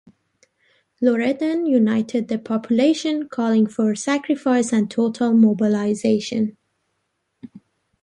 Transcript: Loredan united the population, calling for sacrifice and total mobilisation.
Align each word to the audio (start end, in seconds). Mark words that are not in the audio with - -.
Loredan 0.99 1.67
united 1.69 2.27
the 2.27 2.39
population, 2.39 3.29
calling 3.29 3.67
for 3.67 3.93
sacrifice 3.93 4.73
and 4.73 4.89
total 4.89 5.31
mobilisation. 5.35 6.57